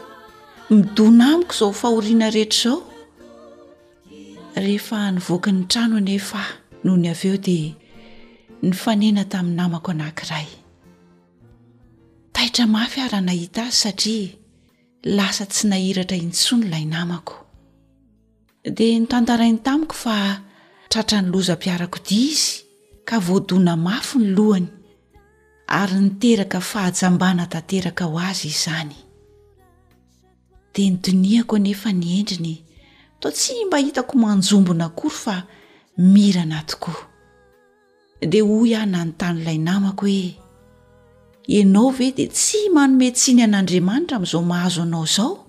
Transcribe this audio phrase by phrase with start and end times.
[0.73, 2.79] e miona aiko zao fahona rehetrazao
[4.63, 6.41] rehefa nyvoky ny tranonefa
[6.83, 7.59] noho ny aveo de
[8.65, 14.27] ny fanena tami'ny namao anakaytaira mafy ah raha nahita azy satria
[15.17, 17.35] lasa tsy nairatra intsonylay naako
[18.75, 20.15] d nytntaainy tamiko fa
[20.91, 22.21] trara nylozaiarako i
[24.61, 24.63] i
[25.67, 28.95] ary niteraka fahajambana tanteraka ho azy izany
[30.73, 32.57] de ny doniako nefa ny endriny
[33.19, 35.43] tao tsy mba hitako manjombona akory fa
[35.97, 36.95] mirana tokoa
[38.21, 40.35] dea hoy ao na nontanyilay namako hoe
[41.47, 45.45] ianao ve de tsy manometsiny an'andriamanitra amn'izao mahazo anao izao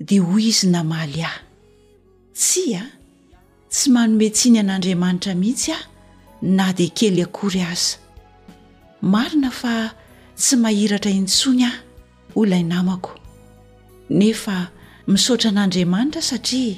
[0.00, 1.40] de hoy izy namaly ahy
[2.34, 2.82] tsy a
[3.70, 5.82] tsy manometsiny an'andriamanitra mihitsy ao
[6.42, 8.05] na de kely akory aza
[9.06, 9.72] marina fa
[10.36, 11.76] tsy mahiratra intsoiny aho
[12.34, 13.10] hoy ilay namako
[14.18, 14.56] nefa
[15.10, 16.76] misaotra n'andriamanitra satria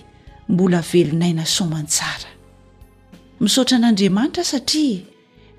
[0.52, 2.30] mbola velonaina soman tsara
[3.42, 5.00] misaotra an'andriamanitra satria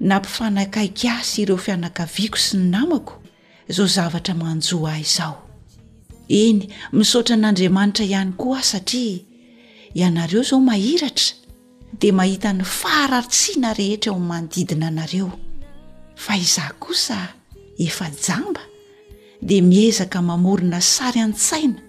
[0.07, 3.13] na mpifanakaiky asy ireo fianakaviako sy ny namako
[3.69, 5.35] izao zavatra manjoa ah izao
[6.43, 6.59] eny
[6.97, 9.17] misaotra an'andriamanitra ihany koa ah satria
[9.99, 11.31] ianareo zao mahiratra
[11.99, 15.29] dia mahita ny faratsiana rehetra eo ami'ny manodidina anareo
[16.19, 17.17] fa izah kosa
[17.80, 18.59] efa jamba
[19.41, 21.80] dia miezaka mamorina sary an-tsaina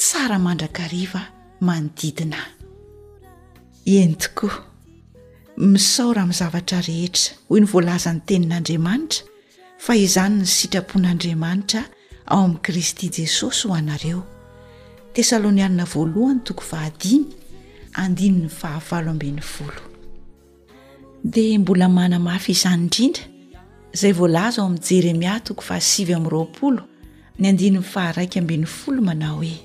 [0.00, 1.22] tsara mandrakariva
[1.66, 2.50] manodidinaay
[4.00, 4.56] eny tokoa
[5.72, 9.22] misaora mizavatra rehetra hoy ny voalazany tenin'andriamanitra
[9.84, 11.82] fa izany ny sitrapon'andriamanitra
[12.32, 14.22] ao amin'i kristy jesosy ho anareo
[15.14, 17.24] tesalônianina voalohany toko vahadiny
[18.02, 19.82] andinin'ny fahavalo ambin'ny volo
[21.32, 23.34] dia mbola mana mafy izany indrindra
[24.00, 26.82] zay voalaza ao amin'ny jeremia toko fa hasivy amin'nyroapolo
[27.38, 29.60] ny andinymy faaraiky ambin'ny folo manao hoe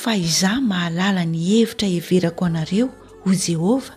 [0.00, 2.86] fa izah mahalala ny hevitra heverako anareo
[3.24, 3.94] ho jehovah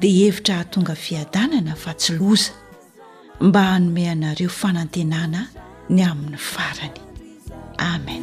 [0.00, 2.52] dia hevitra hahatonga fiadanana fa tsy loza
[3.40, 5.40] mba hanome anareo fanantenana
[5.90, 7.00] ny amin'ny farany
[7.94, 8.22] amen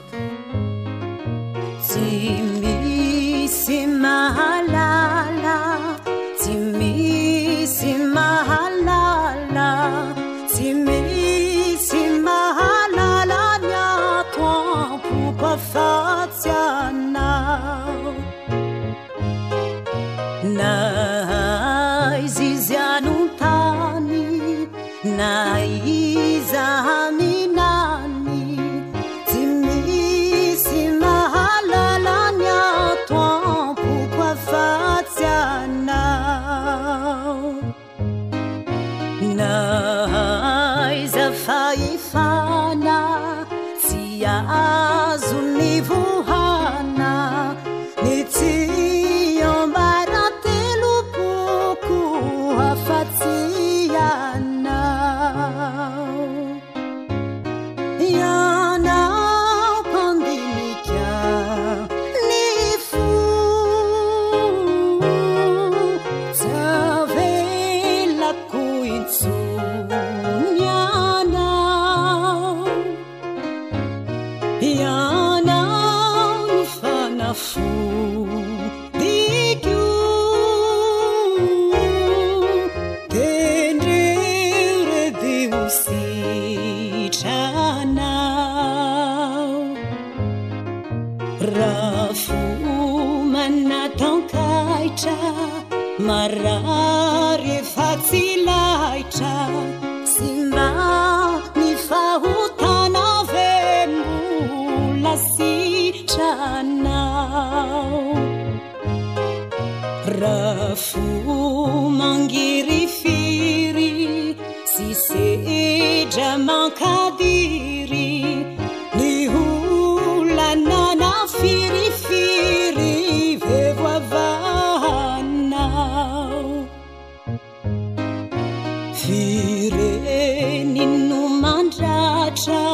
[129.01, 132.65] fireni no mandratra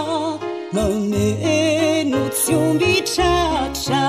[0.74, 4.03] mame no tsyombitratra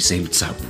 [0.00, 0.62] izay hosabo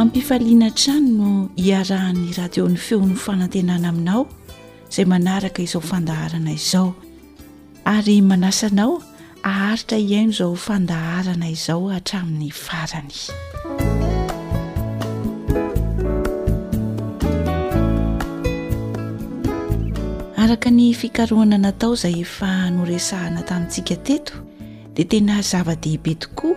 [0.00, 1.30] ampifaliana trany no
[1.62, 4.22] hiarahan'ny radion'ny feon'ny fanantenana aminao
[4.90, 6.88] izay manaraka izao fandaharana izao
[7.94, 8.92] ary manasanao
[9.50, 13.18] aharitra ihaino izao fandaharana izao atramin'ny farany
[20.46, 24.32] araka ny fikaroana natao izay efa noresaana tanntsika teto
[24.94, 26.54] dia tena zava-dehibe tokoa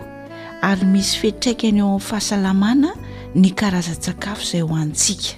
[0.62, 2.90] ary misy fitraikana eo amin'ny fahasalamana
[3.34, 5.34] ny karaza-tsakafo izay ho antsika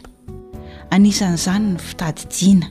[0.92, 2.66] anisan'izany ny fitadidiana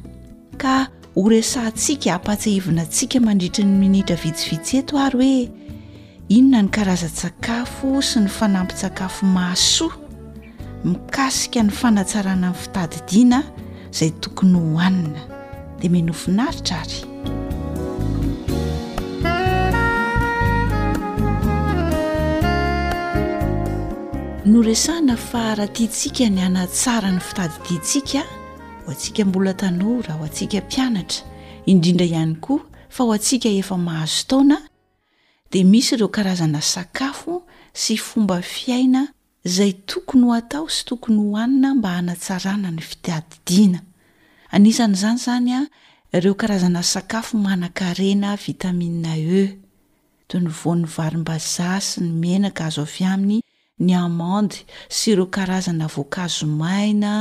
[0.61, 0.75] ka
[1.17, 5.51] horesahntsika ampatsahivina antsika mandritry ny minitra vitsivitsyeto ary hoe
[6.29, 9.97] inona ny karaza-tsakafo sy ny fanampytsakafo maasoa
[10.85, 13.41] mikasika ny fanatsarana any fitadidiana
[13.91, 15.30] zay tokony hohanina
[15.81, 16.99] de minofinaritra ary
[24.53, 28.21] noresana fa araha tiantsika ny anatsara ny fitadidintsika
[28.81, 31.19] ho antsika mbola tanoaraha ho antsika mpianatra
[31.71, 32.61] indrindra ihany koa
[32.95, 34.57] fa ho antsika efa mahazo taona
[35.51, 37.35] dia misy ireo karazana sakafo
[37.81, 39.01] sy fomba fiaina
[39.55, 43.81] zay tokony ho atao sy tokony hohanina mba hanatsarana ny fitadidiana
[44.55, 45.61] anisan' izany zany a
[46.13, 49.43] ireo karazana sakafo manan-karena vitaminia e
[50.27, 53.37] toy ny von'ny varim-ba zasy ny menaka azo avy aminy
[53.85, 54.57] ny amandy
[54.97, 57.11] sy ireo karazana voankazo maina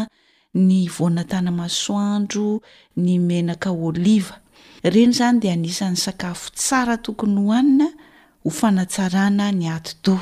[0.69, 2.49] ny vonatana masoandro
[3.03, 4.37] ny menaka oliva
[4.87, 7.87] ireny zany de anisan'ny sakafo tsara tokony hoanina
[8.43, 10.17] ho fanatsarana ny ati do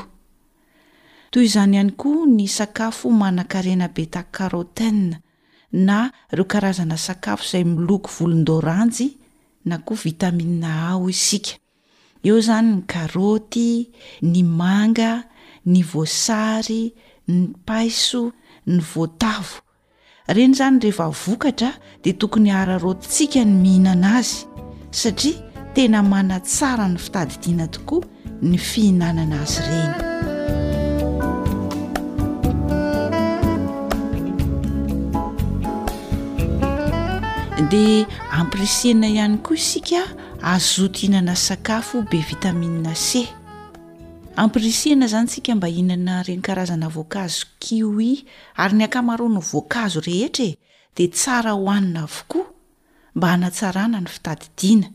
[1.32, 4.98] toy izany ihany koa ny sakafo manan-karena beta arotan
[5.72, 9.08] na reo karazana sakafo izay miloko volon-doranjy
[9.64, 11.58] na koa vitaminena ha o isika
[12.24, 13.90] eo izany ny karoty
[14.22, 15.24] ny manga
[15.66, 16.94] ny voasary
[17.28, 18.32] ny paiso
[18.66, 19.60] ny voatavo
[20.30, 21.72] ireny izany rehefa vokatra
[22.02, 24.46] dia tokony hararotantsika ny mihinana azy
[24.90, 25.44] satria
[25.74, 28.06] tena mana tsara ny fitadidiana tokoa
[28.42, 30.27] ny fihinanana azy ireny
[37.66, 40.02] di ampirisana ihany koa isika
[40.42, 43.26] azoto hihinana sakafo be vitamia c
[44.36, 48.24] ampirisna zany sika mba hihinana reny karazana voankazo qui
[48.56, 50.58] ary ny akamaro no voankazo rehetra e
[50.94, 52.46] dia tsara hohanina avokoa
[53.14, 54.86] mba hanatsarana ny fitadidiana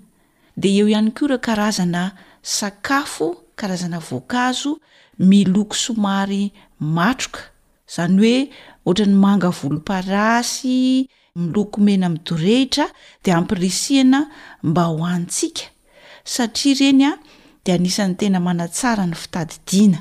[0.58, 4.80] dea eo ihany koa ra karazana sakafo karazana voankazo
[5.20, 7.40] miloko somary matroka
[7.96, 8.50] zany hoe
[8.86, 12.86] oatrany manga volomparasy milokomena mi dorehitra
[13.24, 14.30] dia ampirisiana
[14.64, 15.64] mba ho antsika
[16.34, 17.18] satria ireny a
[17.66, 20.00] dia anisan'ny tena manatsara ny fitadidina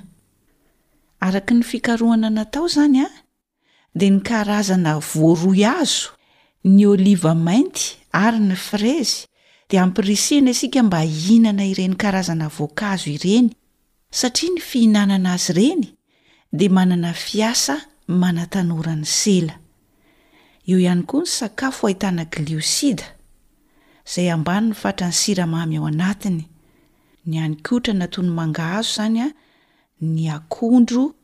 [1.27, 3.09] araka ny fikarohana natao izany a
[3.99, 6.09] dia ny karazana voaroy azo
[6.75, 7.85] ny oliva mainty
[8.25, 9.19] ary ny frazy
[9.71, 13.49] dia ampirisiana isika mba hinana ireny karazana voankazo ireny
[14.19, 15.87] satria ny fihinanana azy ireny
[16.57, 17.75] dia manana fiasa
[18.21, 19.62] manatanoran'ny sela
[20.67, 23.03] eoiany koa ny sakafo ahitana gliosida
[24.07, 26.47] izay ambany ny fatrany siramamy ao anatiny
[27.27, 29.29] ny any kotra natony mangahazo zany a
[30.01, 31.15] ny akondro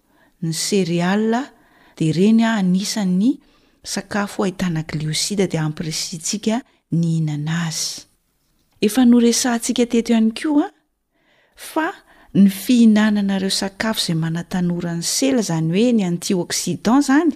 [0.42, 1.37] ny sereal
[1.97, 3.38] de reny anisan'ny
[3.83, 8.02] sakafo ahitana gliosida de ampiresitsika ninna azy
[8.80, 10.75] enoresantsika teto ihany ko a
[11.54, 11.92] fa
[12.35, 17.35] ny fihinananareo sakafo zay manatanoran'ny sela zany hoe ny antiôksidan zany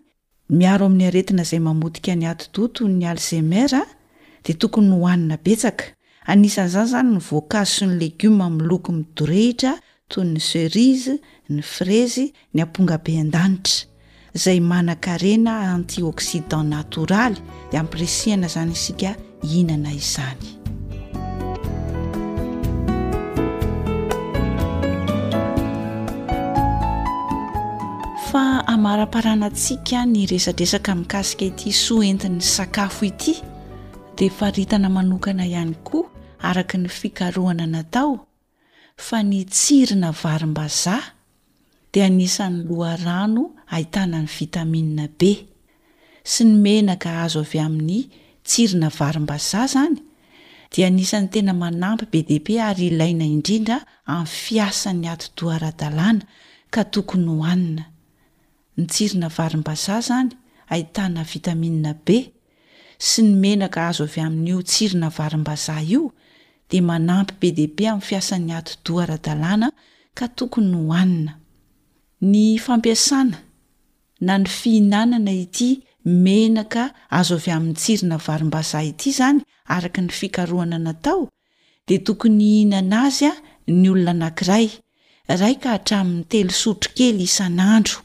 [0.51, 3.71] miaro amin'ny aretina izay mamodika ny ati doto ny alzemer
[4.45, 5.85] de tokony nohohanina betsaka
[6.27, 9.73] anisan'izany zany ny voankazo sy ny legioma min'nyloko midorehitra
[10.11, 11.15] toy ny serize
[11.55, 13.79] ny frezy ny ampongabe an-danitra
[14.37, 17.39] izay manan-karena antioxidan natoraly
[17.71, 19.11] de ampiresihana zany isika
[19.55, 20.62] ihnana izany
[28.33, 33.35] fa amara-parana antsika ny resadresaka mi'kasika ity soa entinny sakafo ity
[34.17, 36.09] dia faritana manokana ihany koa
[36.41, 38.13] araka ny fikarohana natao
[38.97, 40.97] fa ny tsirina varim-baza
[41.93, 45.33] dia nisan'ny loharano ahitanany vitamia be
[46.25, 48.01] sy ny menaka azo avy amin'ny
[48.49, 49.97] tsirina varim-baza izany
[50.73, 53.77] dia anisan'ny tena manampy be dehaibe ary ilaina indrindra
[54.09, 56.25] amin'ny fiasan'ny atodoaradalàna
[56.75, 57.92] ka tokony hohanina
[58.79, 60.31] ny tsirina varim-bazaha zany
[60.73, 62.09] ahitana vitamia b
[63.09, 66.03] sy ny menaka azo avy amin'io tsirina varim-bazaha io
[66.71, 68.69] de manampy b db am'y fiasa'k
[70.37, 70.81] tokonyo
[72.33, 73.39] ny fampiasana
[74.27, 75.69] na ny fihinanana ity
[76.25, 76.83] menaka
[77.19, 79.39] azo avy amin'ny tsirina varim-bazaha ity zany
[79.75, 81.23] araka ny fikaroana natao
[81.89, 83.33] de tokony hinana azy a
[83.81, 84.67] ny olona nankiray
[85.41, 87.99] raika hatramin'ny telo sotro kely isan'andro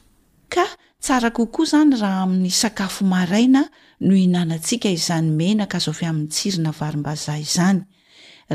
[0.53, 0.65] ka
[1.01, 3.61] tsara kokoa izany raha amin'ny sakafo maraina
[4.05, 7.79] no ihinanantsika izany menaka azo avy amin'ny tsirina varimbazah izany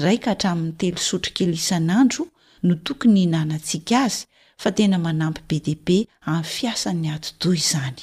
[0.05, 2.23] ray ka hatramin'ny telo sotrikely isan'andro
[2.67, 4.23] no tokony hihnanantsiaka azy
[4.63, 5.99] fa tena manampy be dea be
[6.33, 8.01] amin'ny fiasan'ny atodoy izany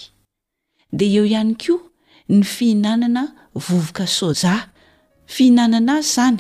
[0.98, 1.80] de eo ihany koa
[2.34, 3.24] ny fihinanana
[3.66, 4.56] vovoka soja
[5.34, 6.38] fihinanana azy zany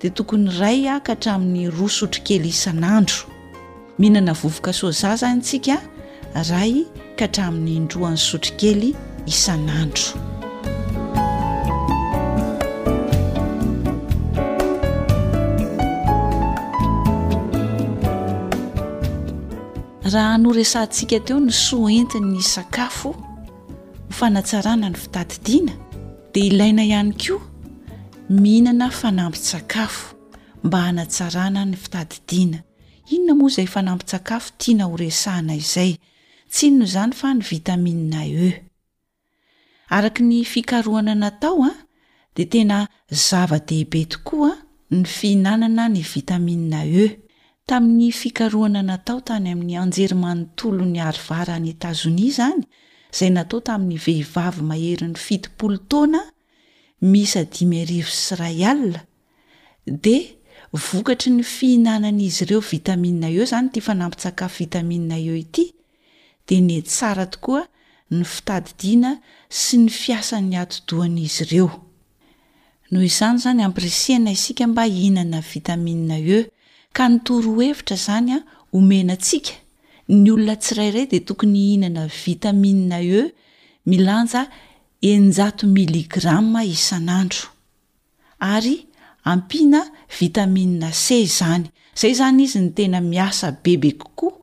[0.00, 3.22] de tokony ray aka ah htramin'ny roa sotrikely isan'andro
[3.98, 5.44] mihinana vovoka soja zanyi
[6.34, 6.84] ray
[7.16, 8.90] ka tramin'ny indroan'ny sotrikely
[9.30, 10.10] isan'andro
[20.12, 23.10] raha anoresantsika teo ny soa entiny sakafo
[24.18, 25.72] fanatsarana ny fitadidiana
[26.32, 27.42] dia ilaina ihany koa
[28.42, 30.02] mihinana fanamby-tsakafo
[30.64, 32.58] mba hanatsarana ny fitadidiana
[33.14, 35.92] inona moa izay fanampi-tsakafo tiana horesahiana izay
[36.54, 38.48] tsynno izany fa ny vitaminna e
[39.96, 41.76] araka ny fikaroana natao a ah,
[42.34, 42.76] dia tena
[43.24, 44.60] zava-dehibe tokoa a ah,
[44.96, 47.06] ny fihinanana ny vitaminina e
[47.68, 52.62] tamin'ny fikaroana natao tany amin'ny anjerimanontolo ny arivara any etazonia zany
[53.12, 56.20] izay natao tamin'ny vehivavy maherin'ny fitpolo taona
[57.10, 59.02] misy adimyarivo siray alia
[60.04, 60.16] de
[60.86, 65.64] vokatry ny fihinanana izy ireo vitamiia e zany tya fa nampitsakafo vitaminina e ity
[66.46, 67.62] de ny tsara tokoa
[68.16, 69.12] ny fitadidiana
[69.60, 71.68] sy ny fiasan'ny atodohanaizy ireo
[72.90, 76.40] noho izany zany ampiresiana isika mba hihnana vitaminia e
[76.96, 78.38] ka nytoro hevitra izany a
[78.76, 79.52] omena antsika
[80.22, 83.20] ny olona tsirairay de tokony hihnana vitaminina e
[83.90, 84.42] milanja
[85.10, 87.46] enjato miligramma isan'andro
[88.54, 88.74] ary
[89.32, 89.80] ampiana
[90.20, 94.34] vitamina c zany izay zany izy ny tena miasa bebe kokoa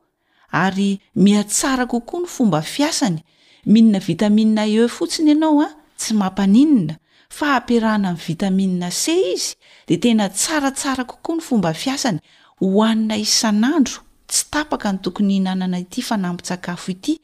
[0.52, 3.20] ary mihatsara kokoa ny fomba fiasany
[3.66, 6.96] mihinina vitaminina e fotsiny ianao a ah, tsy mampaninina
[7.30, 9.04] fa ampirahana amiy vitaminia c
[9.34, 9.54] izy
[9.88, 12.20] de tena tsaratsara kokoa ny fomba fiasany
[12.60, 17.16] hoanina isan'andro tsy tapaka ny tokony inanana ity fanamakafoirnny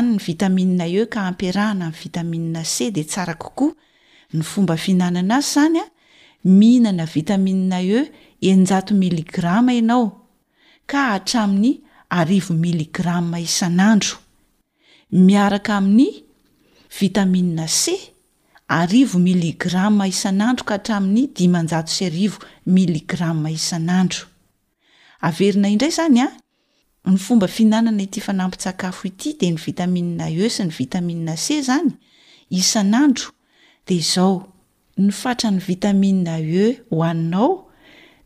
[0.00, 3.02] ny itamie k ahanaamyitamia cde
[4.32, 5.88] anyomba fiinanana azy zany ah,
[6.46, 7.98] mihinana vitaminina e
[8.40, 10.10] enjato miligrama ianao
[10.86, 11.82] ka hatramin'ny
[12.18, 14.16] arivo miligrama isan'andro
[15.10, 16.22] miaraka amin'ny
[17.00, 17.82] vitamina c
[18.68, 22.38] arivo miligram isan'andro ka hatramin'ny dimanjato sy arivo
[22.74, 24.22] miligram isan'andro
[25.26, 26.30] averina indray izany a
[27.10, 31.90] ny fomba fihinanana ity fanampi-tsakafo ity de ny vitaminina e sy ny vitamiia ce izany
[32.50, 33.26] isan'andro
[33.86, 34.54] de izao
[34.96, 37.70] ny fatrany vitamina e hoaninao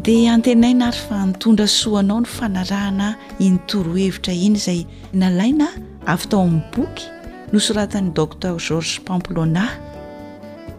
[0.06, 3.08] dia antenaina ary fa nitondra soanao ny fanarahana
[3.46, 4.82] inytorohevitra iny izay
[5.22, 5.68] nalaina
[6.14, 7.06] avy tao amin'ny boky
[7.52, 9.68] nosoratan'ni doctr george pamplona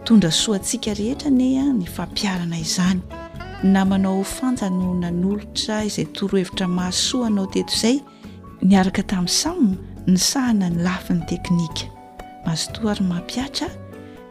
[0.05, 3.01] tondra soantsika rehetra nya ny fampiarana izany
[3.73, 7.97] namanao ho fanjano nanolotra izay torohevitra mahasoaanao teto izay
[8.67, 9.69] niaraka tamin'ny samy
[10.11, 11.83] ny sahana ny lafy ny teknika
[12.45, 13.67] mazotoary mampiatra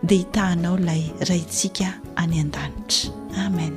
[0.06, 1.88] dia hitahinao ilay raintsika
[2.22, 3.10] any an-danitra
[3.46, 3.76] amen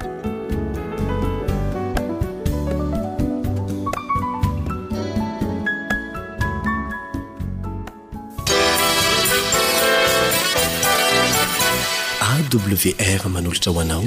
[12.57, 14.03] wr manolotra hoanao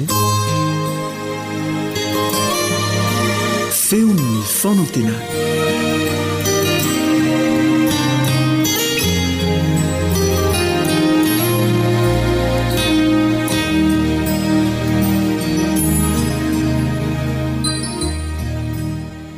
[3.71, 5.13] feonny fonatena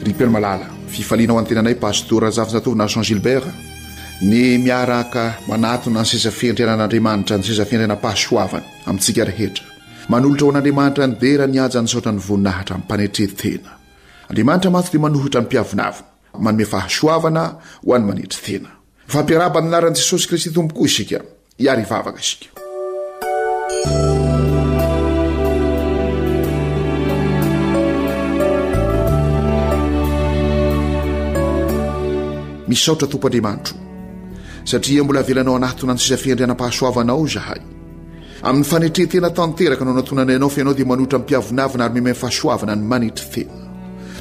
[0.03, 3.45] ripinmalala fifalianao anytenanay pahasotoranzavis atovina san gilbert
[4.21, 9.65] ny miaraka manatona ny sezafiendrianan'andriamanitra ny sezafiendriana-pahasoavany amintsika rehetra
[10.09, 13.71] manolotra ho an'andriamanitra ny dera niaja nysaotra ny voninahitra min'ny mpanetre tena
[14.29, 16.05] andriamanitra mantso dia manohitra ny mpiavinavina
[16.45, 17.43] manome fahasoavana
[17.85, 18.69] ho any manehtry tena
[19.09, 21.19] yfampiaraba ninaran'i jesosy kristy tombokoa isika
[21.63, 22.47] iary ivavaka isika
[32.69, 33.75] mis saotra tompo andriamanitro
[34.63, 37.61] satria mbola avelanao ana tona any sisafindrihanam-pahasoavanao izahay
[38.41, 42.83] amin'ny fanetrehntena tanteraka nao natonanayianao fa ianao dia manohitra nmpiavinavina ary memay 'ny fahasoavana ny
[42.87, 43.57] manetry tenya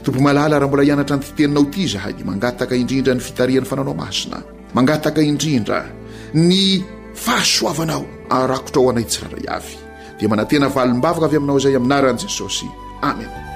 [0.05, 4.39] tompo malala raha mbola hianatra ny titeninao ity izahay mangataka indrindra ny fitarehan'ny fananao masina
[4.75, 5.79] mangataka indrindra
[6.35, 6.83] ny
[7.15, 9.77] fahasoavanao arakotra ho anaytsiraray avy
[10.19, 12.67] dia manantena valom-bavaka avy aminao izay aminaran'i jesosy
[13.09, 13.48] amena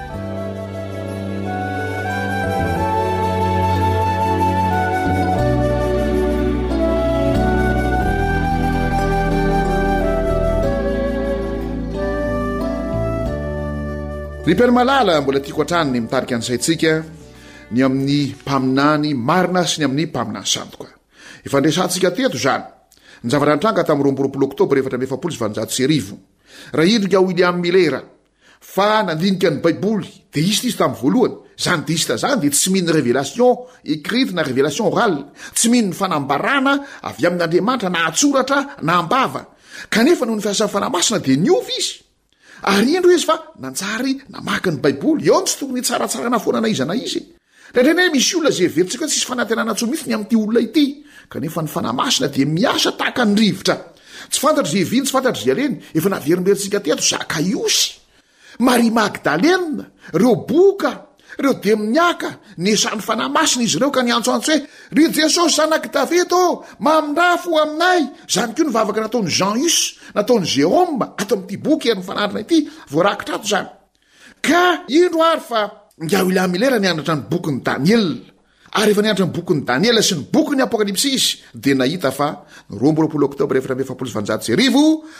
[14.47, 16.93] ny mpianamalala mbola tiako antrany ny mitarika an'izayntsika
[17.71, 20.89] ny amin'ny mpaminany marina sy ny amin'ny mpaminanyonny
[23.23, 25.69] nr ntraga tai'btbaeha
[26.83, 27.95] indrik ly'miler
[28.73, 32.51] fa nandinika ny baiboly de iz ta izy tamin'ny voalohany zany de izta zany di
[32.51, 33.55] tsy mihnny revelation
[33.95, 35.15] ecrite na révelation ral
[35.55, 36.73] tsy mihinony fanambarana
[37.11, 39.47] avy amin'n'andriamanitra na atsoratra na ambava
[39.87, 41.31] kanefa no ny fiasan'ny fanahmasina d
[42.63, 46.95] ary indro izy fa nanjary namaky ny baiboly eo n tsy tokony tsaratsara nafoanana izana
[46.95, 47.19] izy
[47.73, 50.61] la hntreny he misy olona zay verintsika hoe tsisy fanantenana ntsoa mhitsy ny amin'n'ity olona
[50.63, 50.85] ity
[51.29, 53.75] kanefa ny fanahymasina dia miasa tahaka nyrivotra
[54.31, 57.99] tsy fantatr' ze viny tsy fantatr' zy aleny efa naverimberitsika teto zakaiosy
[58.63, 59.57] marie magdalea
[60.15, 65.55] reo boka reo de miniaka ny sany fanahymasina izy reo ka nyantsoantso hoe ry jesosy
[65.57, 69.77] zanaky davit ô mamindra fo aminay zany keoa nivavaka nataon'ny jean us
[70.15, 72.57] nataon'ny geômbe ato amin'ty boky ery ny fanandrina ity
[72.91, 73.69] voarahakitrato zany
[74.41, 75.61] ka indro ary fa
[76.03, 78.07] ngao ila milera nyanatra ny bokyn'ny daniel
[78.81, 82.07] enyantra nybokyn'ny daniela sy ny boky nyapokalipsy izydaiti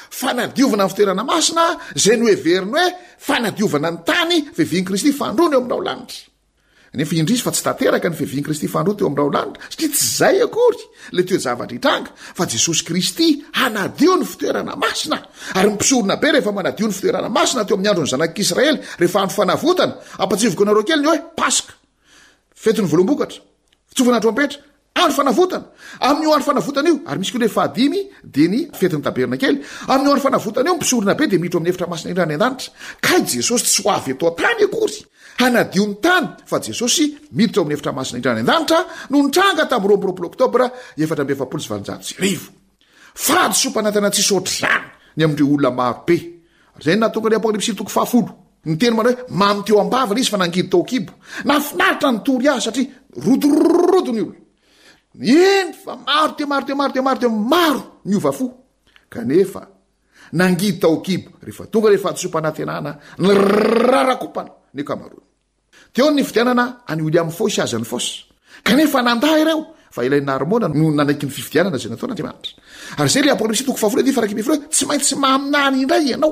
[0.10, 1.64] fanadiovana nyfitoeranamasina
[1.96, 8.64] zay ny oeeriny oe fanaona ny tany enkristy fadrooririy fa tsy teka ny enkitoat
[10.26, 15.20] ay yotra itranga fa jesosy kristy anadio ny fitoerana masina
[15.56, 19.94] ary mpisorona be rehefa anadio ny fitoeranamasina teo am'y andro nyzanakisraely rehefa ando fanavtana
[20.26, 21.20] apatsivko narokely yoe
[22.64, 23.42] fetin'ny volombokatra
[23.90, 24.60] fitsofanatro ampehtra
[25.02, 25.68] andro fanavotana
[26.08, 28.00] amin'n'io andro fanavotana io ary misy ko le fad iny
[28.36, 32.12] dia ny fetyn'ny tabernakely amin'ny o andro fanavotana io mpisoronabe di midtra oami'y efitra masna
[32.14, 32.72] irany an-danitra
[33.04, 34.98] ka i jesosy tsy ho avy etotany akory
[35.42, 37.06] hanadiony tany fa jesosy
[37.38, 38.80] miditra o ami'y eftra masina irany andantra
[39.12, 40.66] no ntranga tam'rôtôbra
[40.98, 42.44] eady
[43.64, 44.86] sompanatanatsysotra zany
[45.18, 46.18] ny amreo olona marobe
[46.84, 48.34] za nanga
[48.66, 51.12] nyteny mana oe mamiteo ambavla izy fa nangidy tao kibo
[51.46, 52.88] nafinaritra nytory ahy satria
[53.26, 54.36] rodorrodony olo
[55.22, 58.18] in fa maro te maro maote maro temaro y
[72.98, 73.54] ya eoay
[74.72, 76.32] tsy maintytsy maminanyinraynao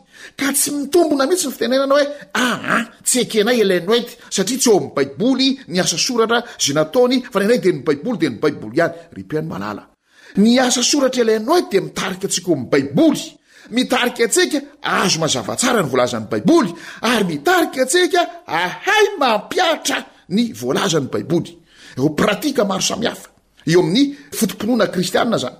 [0.37, 4.59] ka tsy mitombona mihitsy ny fitenaina ana hoe aa ah, ah, tsy ekenay elanoit satria
[4.61, 8.37] tsy eo amin'ny baiboly ny asa soratra ze nataony fananay de ny baiboly de ny
[8.43, 9.83] baiboly iany ripeany malala
[10.43, 13.23] ny asa soratra ilanoit de mitarika atsika o am'ny baiboly
[13.75, 14.57] mitaika atsika
[14.99, 16.69] azo mazavatsara ny volazan'ny baiboly
[17.11, 18.19] ary mitarika atsika
[18.61, 19.97] ahay mampiatra
[20.35, 21.51] ny voalazan'ny baiboly
[21.97, 23.27] eo pratika maro samihafa
[23.71, 24.03] eo amin'ny
[24.37, 25.57] fotoponoana kristiaa zany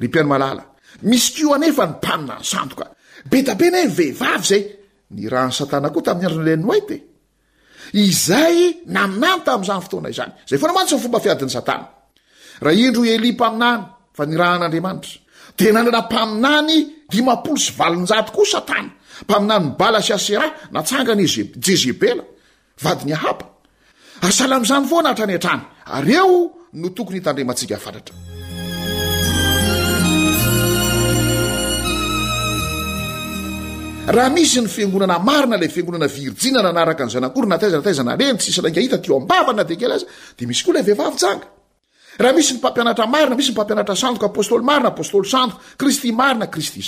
[0.00, 0.62] rean malala
[1.08, 2.34] misy ko anefa nympanina
[2.66, 2.84] nyo
[3.28, 4.64] be dabe na hoe ny vehivavy zay
[5.16, 6.96] ny rahan' satana koa tamin'ny andrina lanoaite
[7.92, 8.56] izay
[8.96, 11.86] naminany tamm'izany fotoana izany zay foa na mantsy ny fomba fiadin'n' satana
[12.64, 13.82] raha indro elia mpaminany
[14.16, 16.74] fa nyrahan'andriamanitra de nandrana mpaminany
[17.12, 18.90] dimapolo sy valinjaty koa satana
[19.28, 21.24] mpaminany balasiasera natsanga ny
[21.64, 22.24] jezebela
[22.84, 23.46] vadiny ahapa
[24.22, 25.62] asala am'izany fo nahatrany an-trany
[25.98, 28.14] ary eo no tokony hitandremantsika fatratra
[34.12, 40.80] raha misy ny fingonana marina lay fingonana virinia nanaraka ny zanakory nataianatanaeny tsitbavake aisy oaa
[40.80, 41.46] eivavanga
[42.24, 46.80] raa misy nympampianatra marina misy ny mpampianatra ando apôstôly marina apôstôly ano risty marina isty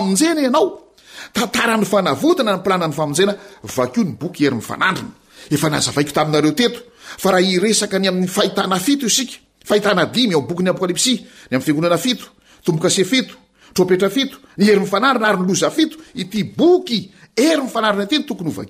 [0.00, 0.58] onaeyena
[4.90, 9.02] aoyokyikotaineotetfa ahaiesaka ny ami'ny faitanait
[9.64, 11.14] fahitanadimy ay boky ny apôkalipsy
[11.48, 12.26] ny am'y fingonana fito
[12.62, 13.34] tombokase fito
[13.72, 18.62] tropetra fito ny erymifanarina ary nylozafito ity boky ey mifanaina ty tooy aka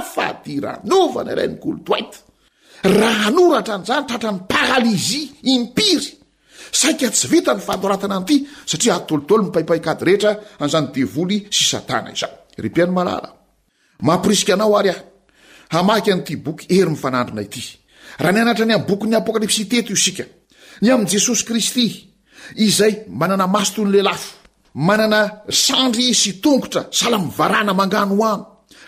[0.00, 2.12] araovanyan'ygoldwit
[2.84, 5.70] anorata anzany tratra ny paralzi imi
[6.72, 8.36] saik tsy vita ny fahatoratana n'ity
[8.70, 10.28] satria atolotolompaiahahenzy
[14.36, 20.24] s amrao ay n'ty boky ery miannahanyanatra ny am'ybokyny apôkalipsy tet sa
[20.80, 21.86] y amin' jesosy kristy
[22.56, 24.28] izay manana masoton' lelafo
[24.74, 28.44] manana sandry sy tongotra salamivarana mangano ho any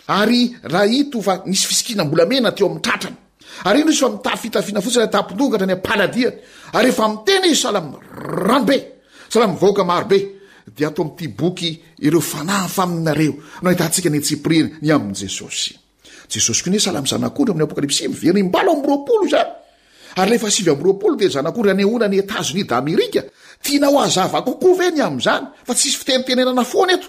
[0.07, 3.17] ary raha ito fa nysy fisikina mbola mena teo amn'ny tratrany
[3.65, 6.37] ary indro izy fa tafitafina fotsina tapitongatra ny apaladiany
[6.73, 8.77] ary efa miteny izy sala miranobe
[9.29, 10.19] salamivoaka marobe
[10.77, 15.77] de atao amty boky ireo fanafa aminareo notantsika ny tsipri ny am'' jesosy
[16.29, 19.51] jesosyk nhoe sala mzanakondry amn'ny apalipsy mivery mbalo amroolo zany
[20.17, 23.25] ary lefa svy roolo de zanakondra any onany etazoni d'amerika
[23.63, 27.09] tianao azavakokoa ve ny a'zany fa tssy fitentenenana fona eto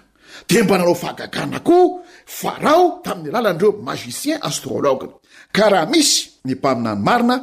[0.49, 1.79] dembananao fahagaganako
[2.25, 7.37] farao tamin'nyalalanreo magicien astrôloghaympaianainae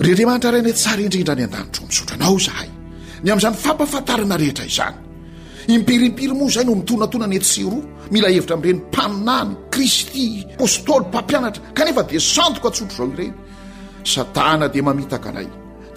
[0.00, 2.70] ry andriamanitra rainyt-tsaryndrindra any andanitro misotranao zahay
[3.24, 4.96] ny amn'izany fampafantarina rehetra izany
[5.74, 7.78] impirimpiry moa izay no mitonatona net sero
[8.12, 10.26] mila hevitra am'ireny mpaninany kristy
[10.60, 13.32] postôly mpampianatra kanefa de sandoka tsotro zao ireny
[14.14, 15.48] satana dia mamitaka anay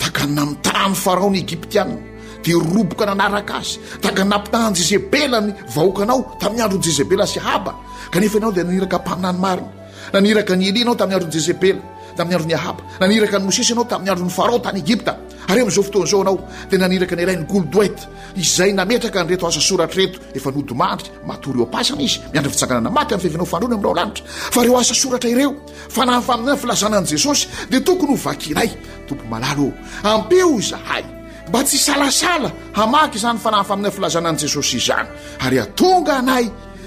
[0.01, 2.01] taka namitahany farahon'ny egiptianina
[2.45, 7.71] dea roboka nanaraka azy taka nampitahany jezebela ny vahoakanao da miandro ny jezebela zy haba
[8.13, 9.71] kanefa ianao de naniraka mpaminany mariny
[10.13, 11.79] naniraka ny eliaanao tamin'ny andro'ny jezebela
[12.17, 15.13] tamin'ny androny ahaba naniraka ny mosesy anao tamin'ny androny farao tany egypta
[15.51, 16.35] areo amn'izao fotoan'zao anao
[16.69, 17.99] dia naniraka nyalain'ny goldoeit
[18.35, 23.73] izay nametraka nyreto asa soratra reto efa nodmantry matory opasamizy miandrafisaganana maty amy fevinao fandrony
[23.77, 25.51] amrao lanitra fa reo asa soratra ireo
[25.95, 28.69] fanahafamin y filazanan' jesosy di tokony ho vakinay
[29.07, 29.67] tompo malalo
[30.03, 31.03] ampeo zahay
[31.49, 35.07] mba tsy salasala hamaky zany fanahafamina filazana an' jesosy izany
[35.45, 36.45] ary atonga anay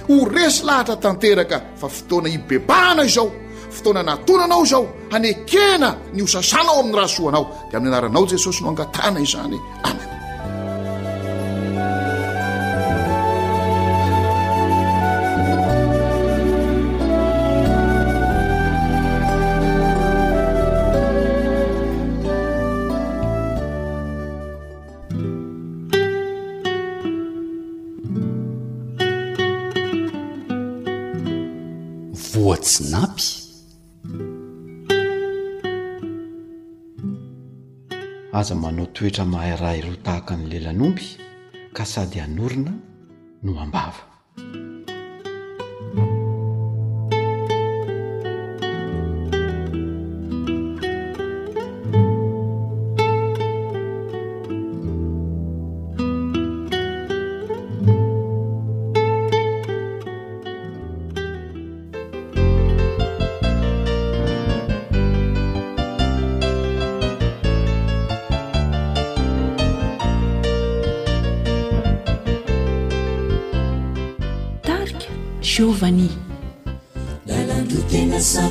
[0.09, 3.31] ho resy lahatra tanteraka fa fotoana ibebahana izao
[3.71, 9.21] fotoana natonanao zao hanekena ny hosasanao amin'ny raha soanao de amin'ny anaranao jesosy no angatana
[9.25, 9.57] izany
[9.89, 10.14] amen
[32.75, 33.23] sy napy
[38.39, 41.07] aza manao toetra mahayray roa tahaka any lelanomby
[41.77, 42.73] ka sady hanorina
[43.45, 44.03] no ambava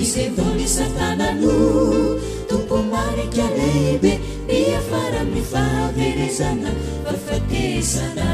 [0.00, 2.16] iza boli satanano
[2.48, 4.16] tompo marika lehbe
[4.48, 6.70] niafarami faverezana
[7.04, 8.30] fafatesana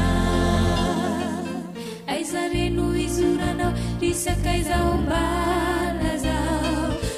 [2.13, 6.37] aizareno izoranao risaka izaombanaza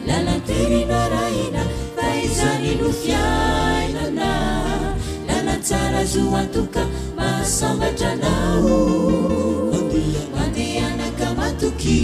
[0.08, 1.62] lalanterinaraina
[1.96, 4.30] faizani nokyainana
[5.28, 6.82] lalatsara zo atoka
[7.16, 8.70] masambatranao
[9.78, 11.98] atola madeanaka matoki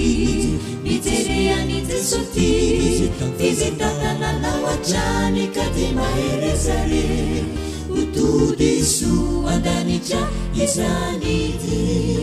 [0.86, 2.50] mitereanitosoti
[3.50, 7.08] ezetanananao atrane kadi maherezare
[8.00, 9.13] otude so
[9.54, 10.22] andanita
[10.63, 12.22] izanidi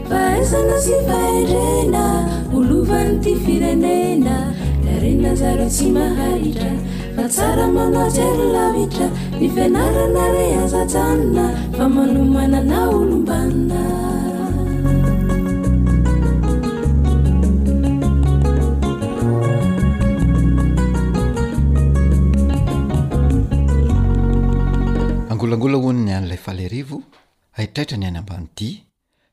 [0.11, 2.03] faasana sy fahirena
[2.57, 4.35] olovany ty firenena
[4.93, 6.73] arenna zareo tsy mahahitra
[7.15, 9.07] fa tsara manaotsy rolavitra
[9.39, 11.45] nifianarana re azajanona
[11.77, 13.81] fa manomanana olombanina
[25.31, 26.97] angolangola oniny an'ilay fale arivo
[27.57, 28.69] ahitraitra ny any ambanyity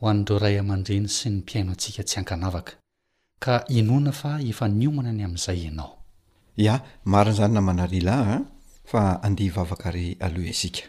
[0.00, 2.72] hoanidreo ray aman-dreny sy ny mpiaino antsika tsy ankanavaka
[3.44, 5.90] ka inona fa efa niomana ny amin'izay anao
[6.62, 6.74] ia
[7.10, 8.36] marony zany namanariala a
[8.86, 10.86] fa andea ivavaka ry aloy isika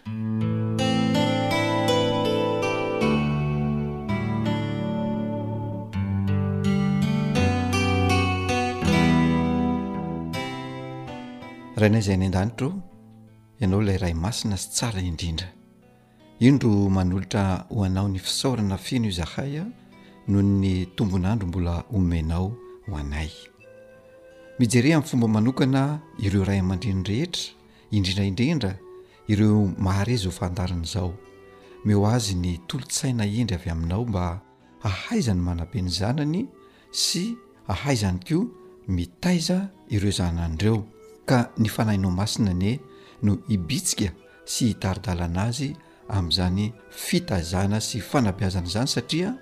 [11.82, 12.70] rainay izay any an-danitro
[13.60, 15.48] ianao ilay ray masina zy tsara indrindra
[16.42, 19.66] indro manolotra ho anao ny fisaorana fino i zahaya
[20.28, 22.56] noho ny tombonandro mbola omenao
[22.88, 23.28] ho anay
[24.60, 27.44] mijere amin'ny fomba manokana ireo ray aman-drinorehetra
[27.92, 28.72] indrindraindrindra
[29.28, 31.12] ireo mahareza o fantarin' izao
[31.86, 34.26] meho azy ny tolotsaina indry avy aminao mba
[34.84, 36.48] hahaizany manabeny zanany
[36.92, 37.36] sy
[37.68, 38.48] ahaizany koa
[38.88, 39.58] mitaiza
[39.92, 40.86] ireo zanandreo
[41.28, 42.80] ka ny fanahinao masina anie
[43.24, 44.08] no hibitsika
[44.48, 45.72] sy hitaridalana azy
[46.10, 49.34] amin'izany fitazana sy fanabiazana izany satria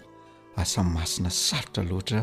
[0.55, 2.22] asa masina sarotra loatra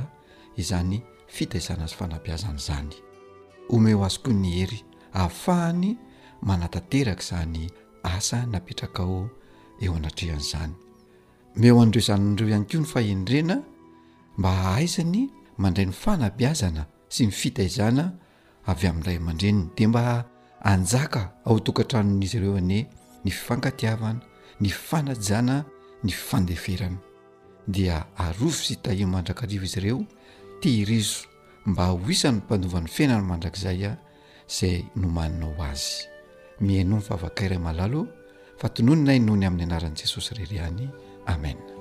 [0.56, 1.02] izany
[1.36, 2.92] fitaizana zy fanabiazana zany
[3.68, 4.78] omeo azokoa ny hery
[5.12, 5.96] ahafahany
[6.42, 7.60] manatanteraka izany
[8.02, 9.30] asa napetrakaao
[9.82, 10.72] eo anatrehan'izany
[11.60, 13.56] meo andreo izanynireo ihan koa ny fahendrena
[14.38, 15.20] mba hahaizany
[15.58, 18.04] mandray ny fanabiazana sy ny fitaizana
[18.70, 20.02] avy aminray aman-dreniny dia mba
[20.72, 22.78] anjaka ao tokantranon'izy ireo ane
[23.24, 24.20] ny fangatiavana
[24.60, 25.64] ny fanajana
[26.04, 27.00] ny fandeferana
[27.66, 30.04] dia arofo sy taio mandrakriva izy ireo
[30.60, 31.24] tia hirizo
[31.66, 33.92] mba ho hisany ny mpandovan'ny feinano mandrakizay a
[34.58, 36.06] zay nomaninao azy
[36.60, 38.06] miano ny favakairay malalo
[38.60, 40.90] fa tononynay noho ny amin'ny anaran'i jesosy reryhany
[41.26, 41.73] amena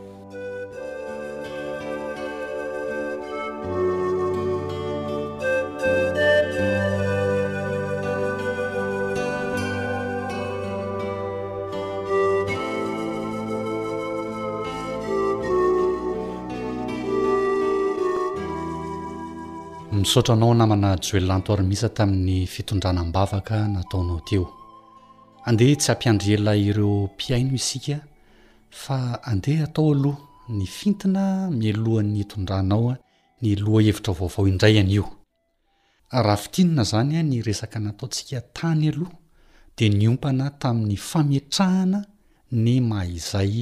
[20.03, 24.45] misotra anao namana joellanto armisa tamin'ny fitondranambavaka nataonao teo
[25.49, 27.99] andeh tsy ampiandrela ireo mpiaino isika
[28.81, 30.17] fa andea atao aloha
[30.49, 31.23] ny fintina
[31.59, 32.95] milohan'ny itondranaoa
[33.41, 35.01] ny loahevitra vaovaoindrayai
[36.25, 39.15] raha fitinina zany ny resaka nataotsika tany aloha
[39.77, 41.99] de nyompana tamin'ny famietrahana
[42.63, 43.53] ny mahaizay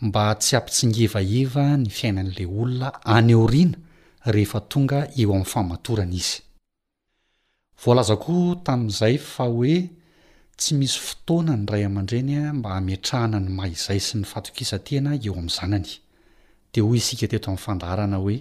[0.02, 3.78] mba tsy ampitsingevaeva ny fiainan'la olona anyeoriana
[4.34, 6.38] rehefa tonga eo amin'ny famatorana izy
[7.82, 8.36] voalazako
[8.66, 9.76] tamin'izay fa hoe
[10.58, 15.18] tsy misy fotoana ny ray aman-drenya mba hamtrahana ny mah izay sy ny fatokisa ntena
[15.18, 15.90] eo amin'ny zanany
[16.72, 18.36] de hoy isika teto ami'ny fandahrana hoe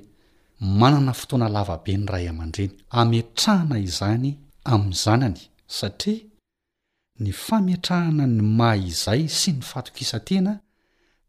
[0.62, 6.20] manana fotoana lavabe ny ray aman-dreny ametrahana izany amin'ny zanany satria
[7.20, 10.60] ny famietrahana ny mah izay sy ny fatokisa ntena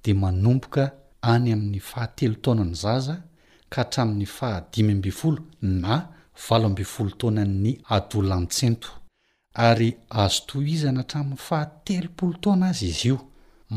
[0.05, 3.17] dia manomboka any amin'ny fahatelo taoana ny zaza
[3.71, 6.09] ka hatramin'ny fahadimy mbfolo na
[6.49, 8.91] valobifolo taoana ny adolantsento
[9.55, 9.91] ary
[10.23, 13.19] azotoizana hatramin'ny fahatelopolo taoana azy izy io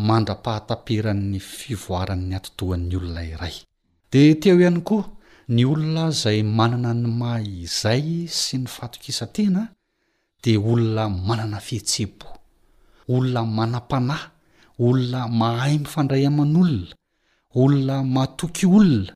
[0.07, 3.55] mandra-pahataperan'ny fivoaran'ny atodohan'ny olona iray
[4.11, 5.05] di teo ihany koa
[5.47, 9.63] ny olona izay manana ny mahy izay sy ny fatokisa -tena
[10.43, 12.27] di olona manana fihetsebo
[13.13, 14.29] olona manam-panahy
[14.85, 16.93] olona mahay mifandray aman'olona
[17.61, 19.13] olona mahtoky olona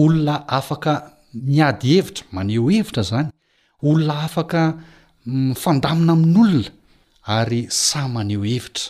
[0.00, 0.94] olona afaka
[1.46, 3.28] miady hevitra maneho hevitra zany
[3.88, 4.60] olona afaka
[5.26, 6.70] mfandamina amin'olona
[7.38, 8.86] ary sa maneho hevitra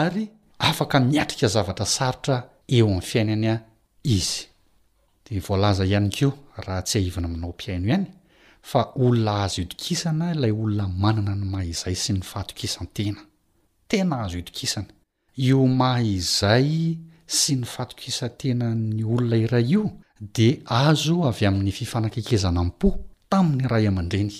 [0.00, 0.24] ary
[0.68, 2.36] afaka miatrika zavatra sarotra
[2.76, 3.54] eo amin'ny fiainanya
[4.16, 4.38] izy
[5.40, 8.06] voalaza ihany koa raha tsy haivana minao mpiaino ihany
[8.62, 13.20] fa olona azo hidokisana ilay olona manana ny maha izay sy ny fatokisantena
[13.88, 14.88] tena azo hidokisana
[15.36, 19.90] io maha izay sy ny fatokisan-tena ny olona iray io
[20.34, 24.32] dia azo avy amin'ny fifanan-kekezana mpo tamin'ny ray aman-dreny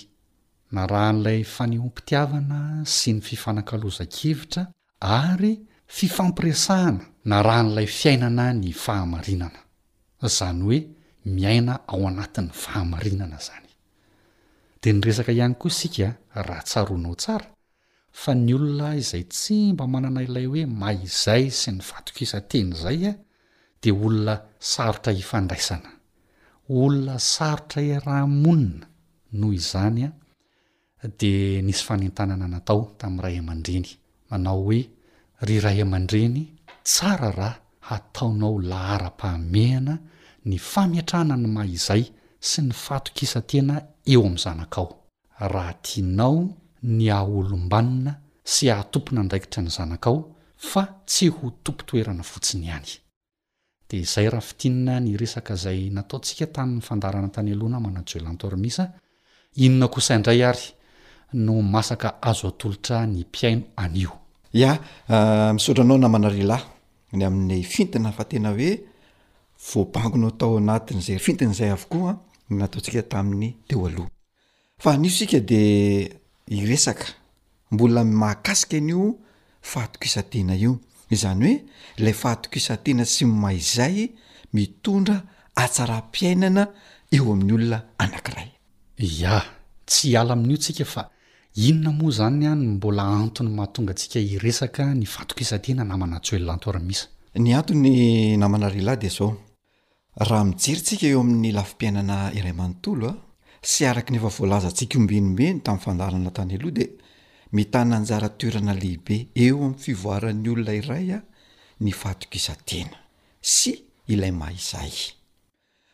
[0.71, 4.67] na rah n'ilay fanehoam-pitiavana sy ny fifanankalozankevitra
[4.99, 5.53] ary
[5.87, 9.62] fifampiresahana na raha n'ilay fiainana ny fahamarinana
[10.27, 10.85] zany hoe
[11.31, 13.67] miaina ao anatin'ny fahamarinana zany
[14.81, 16.07] dea ny resaka ihany koa isika
[16.47, 17.47] raha tsaroanao tsara
[18.21, 23.13] fa ny olona izay tsy mba manana ilay hoe maizay sy ny fatokisan-teny izay a
[23.81, 24.35] de olona
[24.71, 25.91] sarotra hifandraisana
[26.81, 28.87] olona sarotra iarahmonina
[29.39, 31.33] noho izany a de
[31.65, 33.87] nisy fanentanana natao tami'nray aman-dreny
[34.29, 34.81] manao hoe
[35.47, 36.35] ry ray aman-dreny
[36.87, 37.55] tsara rah
[37.87, 39.93] hataonao lahara-pahameana
[40.45, 44.89] ny famiatrahna ny mah izay sy ny fatokisa tena eo amin'n zanakao
[45.53, 46.47] raha tianao
[46.83, 50.19] ny ahaolombanina sy ahatompona ndraikitra ny zanakao
[50.57, 52.91] fa tsy ho tompotoerana fotsiny ihany
[53.89, 58.91] dia izay raha fitinina nyresaka izay nataontsika tamin'ny fandarana tany alohnamanajoelantormisa
[59.63, 60.65] inona kosaindray ary
[61.33, 64.11] no masaka azo atolotra ny mpiaino anio
[64.53, 64.77] ia
[65.09, 66.63] ah, misotra anao namanarelahy
[67.13, 68.92] ny amin'ny fitina fa tena hoe
[69.71, 72.13] voabangonao tao anatin'zay rfitin'izay avokoaa
[72.61, 74.03] nataontsika tamin'nyteoha
[74.83, 75.61] fa anio sika de
[76.59, 77.07] iresaka
[77.71, 79.05] mbola mahakasika an'io
[79.71, 80.71] fahatok isan-tena io
[81.15, 81.55] izany hoe
[82.03, 83.95] lay faatok isantena sy mazay
[84.55, 85.17] mitondra
[85.63, 86.63] atsaram-piainana
[87.15, 88.47] eo amin'ny olona anankiray
[89.13, 89.35] ia
[89.89, 91.01] tsy ala amin'io tsika fa
[91.67, 97.49] inona moa zany a nymbola antony mahatonga antsika iresaka ny fatok isatena namana ts oelolantoramisany
[97.59, 99.29] ant'nynamanalhyde zao
[100.15, 103.17] raha mijerytsika eo amin'ny lafim-piainana iray amanontolo a ah,
[103.65, 106.89] sy araky ny efa voalaza ntsika ombenimbeny tamin'ny fandalana tany aloha dia
[107.51, 111.23] mitana anjara toerana lehibe eo amin'ny fivoaran'ny olona iray a ah,
[111.81, 112.97] ny fahatokisan-tena
[113.47, 113.73] sy
[114.13, 114.93] ilay mah izay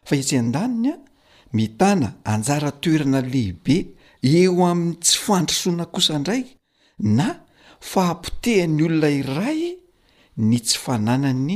[0.07, 0.99] fa etse an-danny a ah,
[1.55, 3.78] mitana anjara toerana lehibe
[4.24, 6.43] eo amin'ny tsy fandrosoana kosa indray
[6.99, 7.30] na
[7.80, 9.61] fahampotehan'ny olona iray
[10.49, 11.55] ny tsy fanana'ny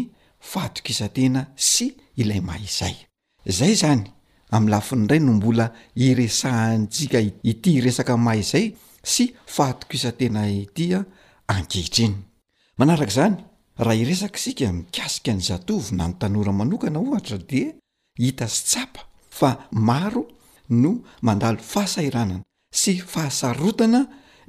[0.52, 1.90] fahatokisantena sy
[2.22, 2.96] ilay maha izay
[3.52, 4.04] izay zany
[4.56, 7.20] amin'ny lafiny iray no mbola iresahntsika
[7.52, 8.66] ity iresaka maha izay
[9.12, 9.24] sy
[9.56, 11.00] faatokisa tena itia
[11.56, 12.16] ankehitriny
[12.80, 13.36] manarak' izany
[13.86, 17.62] raha hiresaka sika mikasika ny zatovy na ny tanora manokana ohatra di
[18.24, 19.02] hita sy tsapa
[19.40, 19.50] fa
[19.90, 20.24] maro
[20.82, 20.92] no
[21.26, 22.46] mandalo fahasairanana
[22.80, 24.02] sy fahasarotana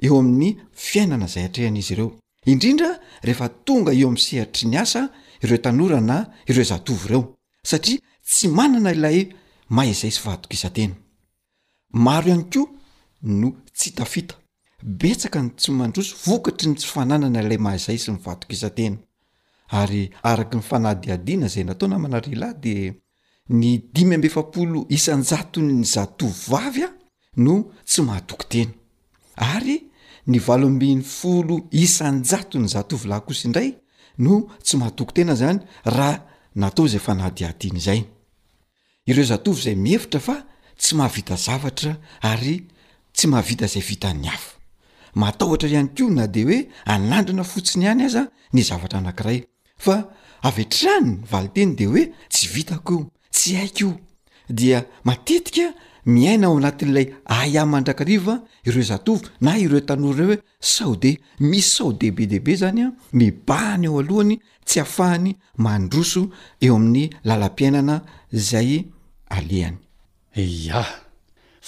[0.05, 0.51] eo amin'ny
[0.87, 2.09] fiainana zay atrehana izy ireo
[2.51, 2.89] indrindra
[3.25, 5.01] rehefa tonga eo ami'ny sehatry ny asa
[5.43, 6.17] ireo tanora na
[6.49, 7.23] ireo zatovy ireo
[7.69, 9.17] satria tsy manana ilay
[9.75, 10.95] mahaizay sy vatokisatena
[12.05, 12.67] maro ihany koa
[13.39, 13.47] no
[13.77, 14.35] tsy tafita
[15.01, 18.95] betsaka ny tsy mandroso vokatry ny tsy fananana ilay mahazay sy mivatokisantena
[19.79, 22.75] ary araka ny fanadiadiana zay natao namanarialahy di
[23.59, 26.89] ny dimy ambeefapolo isanjato ny zatovi vavy a
[27.45, 27.53] no
[27.89, 28.71] tsy mahatokytena
[29.55, 29.77] ary
[30.31, 33.69] ny valombin'ny folo isanjato ny zatovilakosy indray
[34.25, 34.33] no
[34.65, 35.59] tsy mahatokytena zany
[35.97, 36.17] raha
[36.55, 38.01] natao izay fanahdiatiany izay
[39.07, 40.35] ireo zatovy izay mihevitra fa
[40.79, 42.57] tsy mahavita zavatra ary
[43.13, 44.51] tsy mahavita izay vita ny afa
[45.15, 49.39] matahotra ihany ko na de hoe anandrina fotsiny ihany aza ny zavatra anakiray
[49.77, 49.95] fa
[50.47, 52.03] avetranyny vali teny de hoe
[52.33, 53.91] tsy vitako io tsy haikio
[54.49, 55.73] dia matetika
[56.13, 57.05] miaina ao anatin'lay
[57.37, 58.35] ay ah mandrakariva
[58.67, 63.85] ireo zatovy na ireo tanory ireo hoe saode misy sao dehibe dehibe zany a mibahany
[63.87, 64.35] eo alohany
[64.67, 65.31] tsy afahany
[65.65, 66.21] mandroso
[66.65, 67.95] eo amin'ny lalampiainana
[68.49, 68.69] zay
[69.37, 69.77] alehany
[70.67, 70.83] ya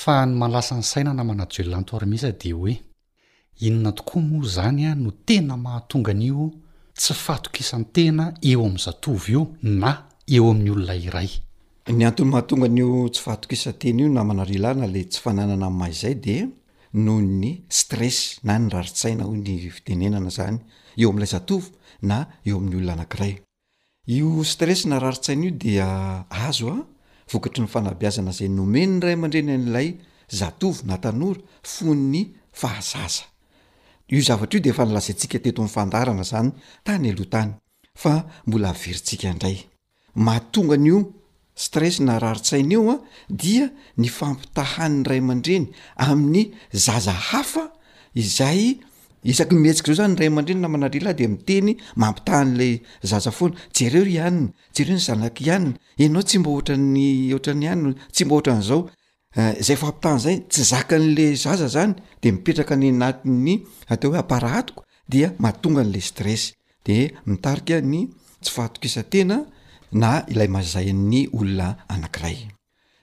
[0.02, 2.74] fa ny malasa ny saina na manaty jelonantoarymihisa de hoe
[3.68, 6.46] inona tokoa moa zany a no tena mahatongan'io
[7.00, 9.90] tsy fatoka isan'ny tena eo amin'ny zatovy io na
[10.36, 11.32] eo amin'ny olona iray
[11.94, 16.50] ny anton'ny mahatonganyio tsy fatokisa teny io na manarilana la tsy fananana 'mahzay de
[16.94, 20.60] noh ny stres na ny raritsaina o nyinenana zany
[21.02, 21.64] eoa'lay zatov
[22.10, 22.18] na
[22.48, 23.34] eoa'yolona aaay
[24.88, 25.72] na aainaio di
[26.46, 26.78] azoa
[27.32, 29.88] vokatry ny fanabiazana zay nomenyray mandreny a'lay
[30.28, 32.36] zatov natanora fony
[40.28, 41.04] a
[41.62, 42.96] stres na raritsaina eo a
[43.44, 43.66] dia
[44.02, 45.66] ny fampitahanyy ray ama-dreny
[46.08, 46.44] amin'ny
[46.86, 47.64] zaza hafa
[48.24, 48.62] izay
[49.32, 52.74] isak mhesika zao zany ray amandreny na manalealahy de miteny mampitahan'lay
[53.12, 54.44] zaza foana jereo ianny
[54.80, 58.80] ereo ny zanak' ihanny ianao tsy mba nynatsy ba tran'zao
[59.68, 63.56] zayfampitahanyzayy tsy eh, zaka n'le zaza zany de mipetraka ny anatiny
[63.94, 64.80] atao hoe aparatiko
[65.12, 66.44] dia mahatonga n'la stres
[66.88, 66.96] de
[67.30, 68.00] mitarika ny
[68.44, 69.38] tsy fahatokisatena
[69.92, 72.38] na ilay mazayan'ny olona anankiray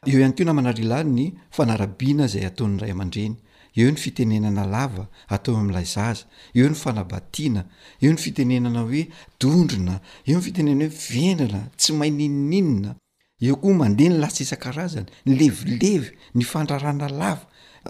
[0.09, 1.25] eo iantiona manarilahny ny
[1.57, 3.37] fanarabiana zay ataon'nyray aman-dreny
[3.77, 6.25] eo ny fitenenana lava atao am'ilay zaza
[6.55, 7.65] eo ny fanabatiana
[8.03, 9.07] eo ny fitenenana oe
[9.41, 9.97] dondrona
[10.29, 12.95] eo ny fitenena hoe venana tsy mai ninininna
[13.41, 17.47] eo koa mandeha ny lasa isa-karazany ny levilevy ny fandrarana lava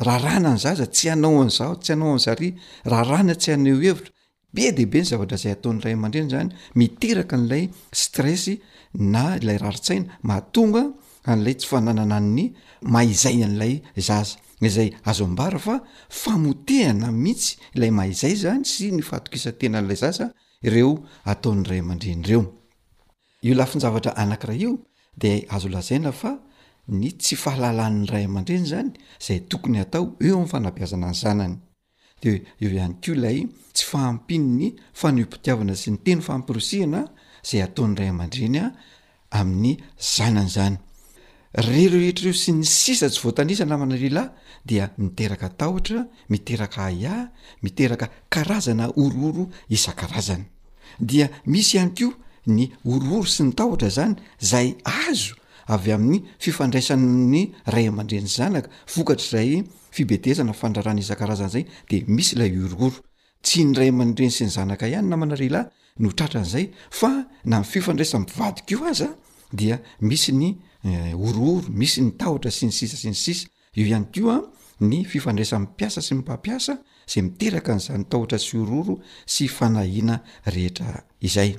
[0.06, 4.12] raharana ny zaza tsy anao anzao tsy anao amzary raharana tsy haneo hevitra
[4.54, 8.44] be deibe ny zavatra zay ataon'nyray ama-dreny zany miteraka n'lay stress
[8.94, 10.82] na ilay raharitsaina mahatonga
[11.32, 12.44] an'lay tsy fananana an'ny
[12.94, 13.74] maizay an'ilay
[14.08, 15.74] zasa izay azo abara fa
[16.20, 20.24] famotehana mihitsy ilay maizay zany sy ny faatokisatena a'lay zasa
[20.66, 20.92] ireo
[21.32, 22.40] ataon'n'ray aman-drenyreo
[23.46, 24.72] io lafinzavatra anakiray io
[25.22, 26.38] de azo lazaina fa
[26.88, 28.88] ny tsy fahalalan'ny ray aman-dreny zany
[29.26, 31.56] zay tokony atao eo ami'fanabiazana ny zanany
[32.22, 33.38] deeo ihany ko ilay
[33.74, 34.66] tsy fahampin ny
[35.00, 37.02] fanopitiavana sy ny teny fampirosihana
[37.46, 38.72] zay ataon'ny ray aman-dreny a
[39.38, 39.72] amin'ny
[40.14, 40.76] zanany zany
[41.68, 44.32] rero rehetrareo sy ny sisa tsy voatanisa namana realahy
[44.66, 47.14] dia miteraka tahotra miteraka aya
[47.62, 50.44] miteraka karazana orooro isan-karazany
[50.98, 52.08] dia misy ihany ko
[52.56, 54.16] ny orooro sy ny tahtra zany
[54.50, 55.34] zay azo
[55.72, 59.64] avy amin'ny fifandraisanny ray aman-dreny zanaka vokatraray
[59.94, 62.98] fibetesana fandrarany isan-karazana zay de misy lay orooro
[63.44, 67.10] tsy ny ray aman-dreny sy ny zanaka ihany namanarealahy no tratra an'izay fa
[67.44, 70.48] na ny fifandraisanmivadikio aza a dia misy ny
[70.84, 74.38] eh, orooro misy ny tahotra sy ny sisa sy ny sisa eo ihany kio a
[74.80, 76.74] ny fifandraisanmimpiasa sy mimpampiasa
[77.06, 80.18] zay miteraka n'iza ny tahotra sy orooro sy fanahina
[80.54, 81.54] rehetra izay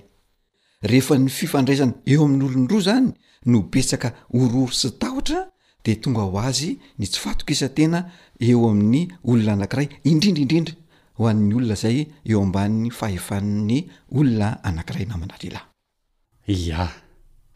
[0.84, 3.14] rehefa ny fifandraisana eo amin'n'olondro zany
[3.46, 5.46] no betsaka orooro sy tahotra
[5.86, 8.10] dea tonga ho azy ny tsy fatoka isa tena
[8.44, 10.76] eo amin'ny olona anakiray indrindraindrindra
[11.18, 11.98] ho an'ny olona zay
[12.30, 13.80] eo amban'ny fahefaniny
[14.20, 16.88] olona anankiray namanalelay a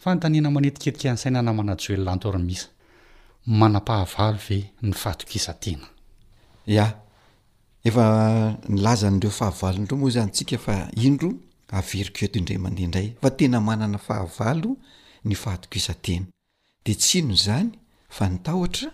[0.02, 2.68] fa nytanina manetiketika anysaina namana joelolantoramisa
[3.60, 5.86] mana-pahavalo ve ny fahatokisatena
[6.76, 6.86] ia
[7.90, 8.04] efa
[8.74, 10.76] nylaza ny reo fahavalonireo moa izantsika fa
[11.08, 11.30] indro
[11.78, 14.72] averikediindre mandehaindray fa tena manana fahavalo
[15.26, 16.26] ny fahatokisantena
[16.86, 17.70] de tsino zany
[18.16, 18.88] fa nytahotra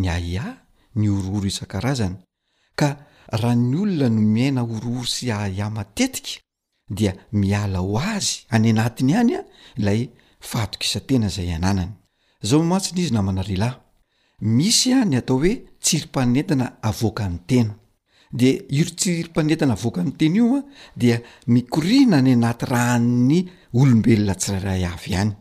[0.00, 0.44] ny aya
[0.98, 2.16] ny ororo isan-karazana
[2.80, 2.88] ka
[3.30, 6.40] raha ny olona no miaina oroory sy ahiah matetika
[6.88, 9.40] dia miala ho azy any anatiny hany a
[9.78, 10.10] ilay
[10.40, 11.92] fatokisa tena zay ananany
[12.42, 13.72] zao m matsiny izy namana realay
[14.40, 17.74] misy a ny atao hoe tsirympanetina avoaka ny tena
[18.32, 18.48] de
[18.78, 20.60] irotsirympanetina avoaka ny tena io a
[20.96, 21.16] dia
[21.46, 23.40] mikorina any anaty raan'ny
[23.80, 25.32] olombelona tsirairay avy hany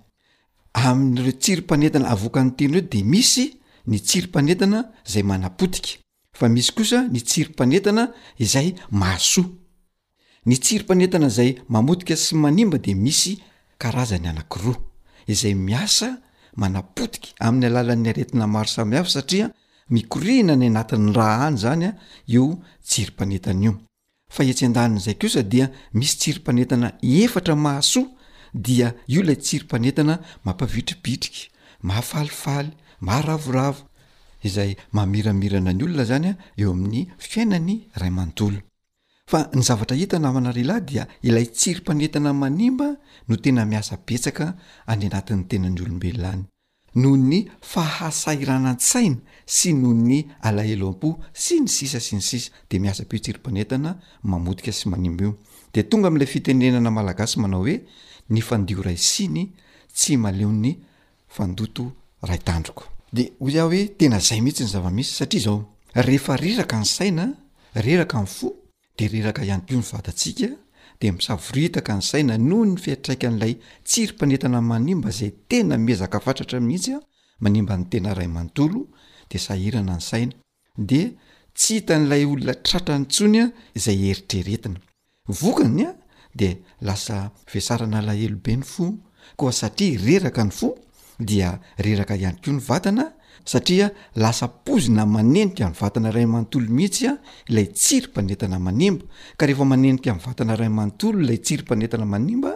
[0.84, 3.46] amin'n'reo tsirimpanetina avoaka ny tena io de misy
[3.88, 4.80] ny tsirym-panetina
[5.12, 6.03] zay manapotika
[6.44, 8.04] fa misy kosa ny tsirym-panetana
[8.44, 8.70] izay
[9.00, 9.46] mahasoa
[10.48, 13.32] ny tsirym-panetana zay mamodika sy manimba de misy
[13.82, 14.76] karazany anankiroa
[15.34, 16.08] izay miasa
[16.62, 19.48] manapotika amin'ny alalan'ny aretina maro samyhavy satria
[19.96, 21.92] mikoriina ny anatin'ny raha any zany a
[22.36, 22.46] eo
[22.88, 23.74] tsirym-panentana io
[24.36, 25.68] fa etse an-danin'izay kosa dia
[25.98, 26.88] misy tsirim-panetana
[27.22, 28.06] efatra mahasoa
[28.66, 30.16] dia io ilay tsirim-panetana
[30.46, 31.42] mampavitribitrika
[31.88, 32.72] mahafalifaly
[33.08, 33.84] maaravoravo
[34.44, 38.60] izay mamiramirana ny olona zany a eo amin'ny fiainany ray manotolo
[39.32, 42.90] fa ny zavatra hita na amanaria lahy dia ilay tsirim-panetana manimba
[43.28, 44.46] no tena miasa betsaka
[44.92, 46.42] any anatin'ny tenany olombelilany
[47.02, 47.40] noho ny
[47.74, 49.18] fahasairanan-tsaina
[49.56, 50.18] sy noho ny
[50.48, 51.10] alahelo ampo
[51.44, 53.92] sy ny sisa si ny sisa de miasapio tsirim-panetana
[54.32, 55.32] mamodika sy manimba io
[55.74, 57.76] de tonga amin'ilay fitenenana malagasy manao hoe
[58.34, 59.44] ny fandioray siny
[59.98, 60.72] tsy maleon'ny
[61.36, 61.84] fandoto
[62.28, 65.58] ra itandriko de ho ah hoe tena izay mihitsy ny zava-misy satria zao
[66.06, 67.26] rehefa reraka ny saina
[67.86, 68.48] reraka ny fo
[68.98, 70.48] de reraka ianto 'ny vadyntsiaka
[71.00, 73.54] dea misavoritaka ny saina noho ny fiatraika an'ilay
[73.88, 77.00] tsirympanetana manimba izay tena mezaka fatratra minhitsy a
[77.44, 78.82] manimba ny tena ray manotolo
[79.30, 80.34] de sairana ny saina
[80.90, 81.02] de
[81.58, 83.46] tsy hita n'ilay olona tratra ny tsony a
[83.78, 84.80] izay heritreretina
[85.40, 85.96] vokany a
[86.40, 86.50] de
[86.88, 87.18] lasa
[87.54, 88.86] veasarana lahelobe ny fo
[89.40, 90.70] koa satria ireraka ny fo
[91.24, 93.08] dia reraka iany ko ny vatana
[93.46, 97.12] satria lasa pozina manenika ami'ny vatana ray amanontolo mihitsya
[97.50, 99.04] ilay tsirym-panetana manimba
[99.40, 102.52] ka rehefa manenika ami'ny vatana raymanontolo ilay tsiry-panetana manimba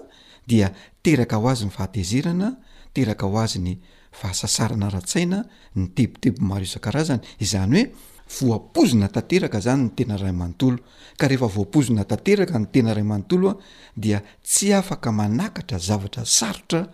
[0.46, 2.48] dia teraka ho azy ny fahatezerana
[2.94, 3.74] teraka ho azy ny
[4.12, 5.40] fahasasarana ra-tsaina
[5.76, 7.84] ny tebotebo maro iza-karazany izany
[8.36, 10.78] hoe voapozina tanteraka zany ny tena raymanontolo
[11.20, 13.60] ka rehefa voapozina tanteraka ny tena ray manontolo a
[13.96, 16.88] dia tsy afaka manakatra zavatra sarotra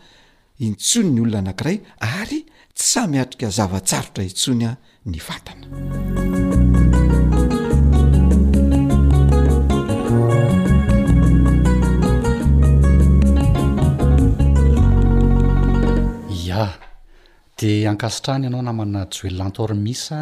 [0.59, 1.77] intsony ny olona anankiray
[2.21, 2.45] ary
[2.77, 4.71] tssami atrika zavatsarotra intsonya
[5.11, 5.65] ny fantana
[16.47, 16.67] ya
[17.59, 20.19] de ankasitrany ianao namana joellantormisa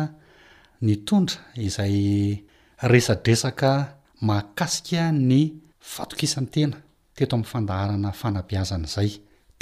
[0.85, 1.35] ny tondra
[1.67, 1.97] izay
[2.91, 3.71] resadresaka
[4.29, 5.41] makasika ny
[5.93, 6.77] fatokisantena
[7.15, 9.11] teto amin'ny fandaharana fanabiazana izay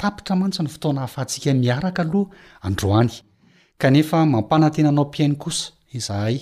[0.00, 2.30] tapitra mantsy ny fotona hafantsika miaraka aloha
[2.64, 3.10] androany
[3.78, 6.38] kanefa mampanantena anao mpiainy kosa izahay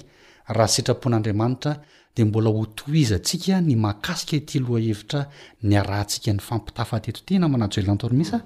[0.56, 1.72] raha sitrapon'andriamanitra
[2.16, 5.26] dia mbola ho toiza ntsika ny makasika ty loha hevitra
[5.62, 8.38] ny arantsika ny fampitafa tetoity namana joelantaormisa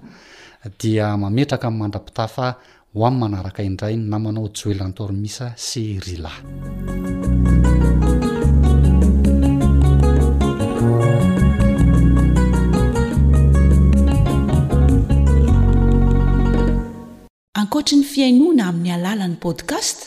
[0.82, 2.46] dia mametraka amin'ny mandra-pitafa
[2.94, 6.40] ho amin'ny manaraka indray ny namanao joelantormisa sy rylay
[17.72, 19.98] koatri ny fiainoana amin'ny alalan'ny podkast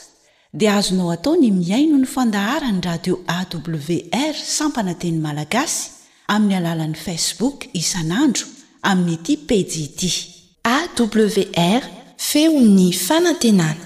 [0.60, 5.80] dia azonao atao ny miaino ny fandahara ny radio awr sampana nteny malagasy
[6.34, 8.46] amin'ny alalan'ni facebook isanandro
[8.90, 10.02] amin'ny ity pjd
[10.76, 11.84] awr
[12.30, 13.86] feo'ny fanantenana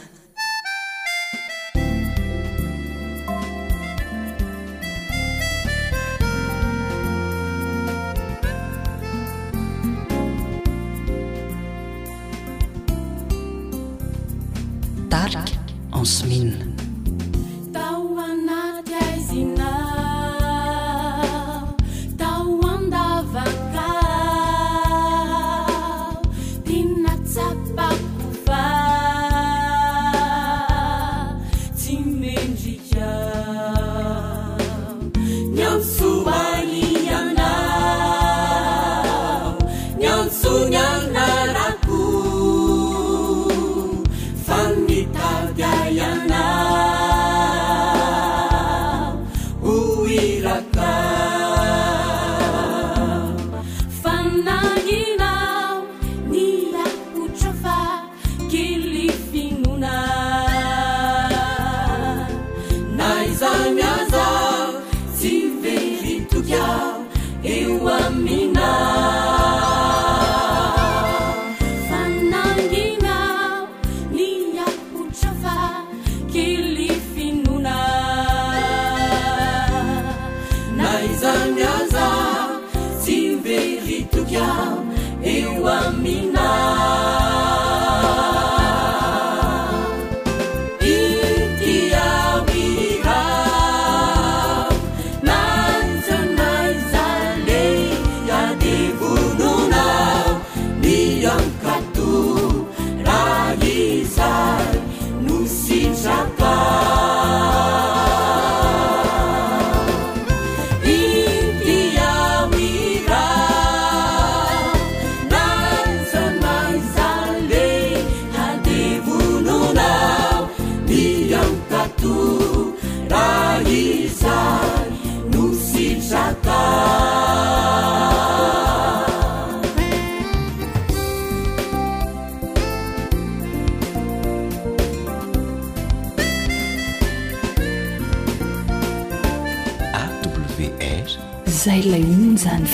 [16.02, 16.69] وسمين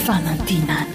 [0.06, 0.86] 赚门地难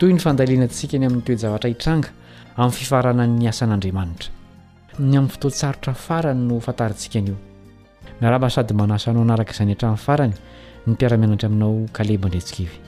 [0.00, 2.08] toy ny fandalianantsika ny amin'ny toejavatra hitranga
[2.56, 4.30] amin'ny fifaranan'ny asan'andriamanitra
[4.98, 7.34] ny amin'ny foto tsarotra farany no fantaritsika anio
[8.22, 10.34] maarama sady manasanao anaraka izay ny ha-tranin'ny farany
[10.86, 12.78] ny mpiara-mianatra aminao kaleba ndretsikevy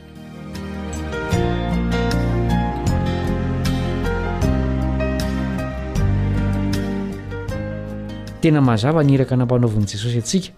[8.41, 10.49] tena mazava niraka nampanaovin'i jesosy antsika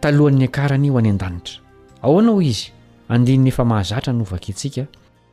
[0.00, 1.56] talohan'ny akarany ho any an-danitra
[2.06, 2.64] aoanao izy
[3.12, 4.82] andinynyefa mahazatra novaka ntsika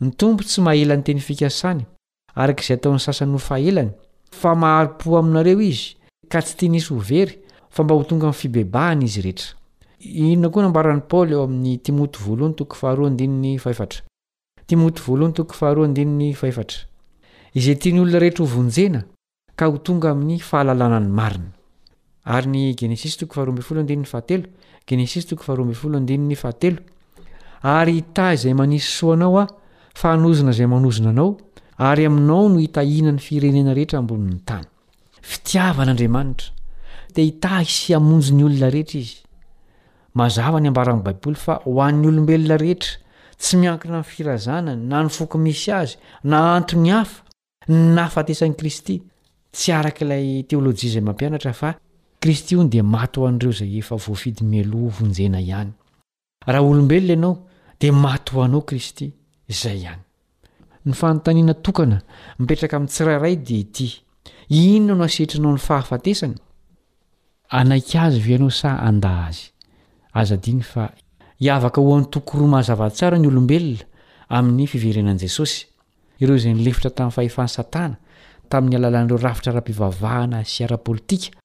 [0.00, 1.82] ny tompo tsy mahela ny teny fikasany
[2.40, 3.90] arakaizay ataon'ny sasany hofaelany
[4.40, 5.96] fa mahary-po aminareo izy
[6.30, 7.34] ka tsy tia nisy hovery
[7.74, 9.50] fa mba ho tonga ami'ny fibebahany izy rehetra
[10.22, 12.54] inonaoa nmbarany paoly eo amin'ny totan
[15.40, 16.76] o ahaya
[17.58, 19.00] izay tiany olona rehetra oonjena
[19.58, 21.50] ka ho tonga amin'ny fahalalana ny marina
[22.34, 22.58] ary ny
[26.10, 26.74] ee
[27.78, 29.44] ary ta izay manisy soanao a
[30.00, 31.30] fa anozona izay manozona anao
[31.88, 34.66] ary aminao no hitahianany firenena rehetra ambonin'ny tany
[35.30, 36.48] fitiavan'andriamanitra
[37.14, 39.16] te hitah sy amonjo ny olona rehetra izy
[40.18, 42.96] mazava ny ambaran'i baiboly fa ho an'ny olombelona rehetra
[43.40, 45.92] tsy miankina nyy firazanany na nyfoky misy azy
[46.30, 47.22] na antony hafa
[47.96, 48.96] nahafatesan'nyi kristy
[49.54, 51.70] tsy arakailay teolôjia izay mampianatra fa
[52.22, 55.70] kristy ony dia mato hoan'ireo zay efa voafidy melo vonjena ihany
[56.52, 57.34] raha olombelona ianao
[57.80, 59.06] dia mato ho anao kristy
[59.48, 60.02] izay ihany
[60.86, 61.98] ny fanontaniana tokana
[62.38, 63.88] mipetraka amin'n tsirairay de ity
[64.50, 66.38] inona no asetrianao ny fahafatesana
[67.58, 69.40] anaik azy vyianao sa anda azy
[70.20, 70.84] azadiny fa
[71.40, 73.84] hiavaka hoan'nytokoroa mazavatsara ny olombelona
[74.36, 75.66] amin'ny fiverenan'i jesosy
[76.20, 77.96] ireo zay nylefitra tamin'ny fahefahany satana
[78.50, 81.36] tamin'ny alalan'ireo rafitra raha-pivavahana sy ara-politika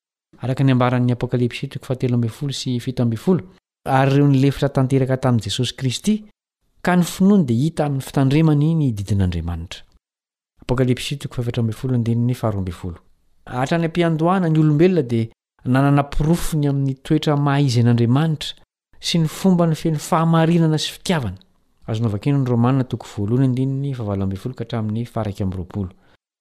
[0.43, 3.41] araka ny ambaran'ny apokalipsy toko fatelo ambin folo sy fito ambin folo
[3.85, 6.15] ary reo nylefitra tanteraka tamin'ni jesosy kristy
[6.83, 9.83] ka ny finoany dia hita amin'ny fitandremany ny didin'andriamanitra
[13.59, 15.31] ahtrany am-piandohana ny olombelona dia
[15.73, 18.51] nanana pirofony amin'ny toetra mahaiza n'andriamanitra
[19.07, 21.39] sy ny fomba ny feny fahamarinana sy fitiavana